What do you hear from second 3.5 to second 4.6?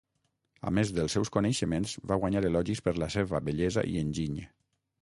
bellesa i enginy.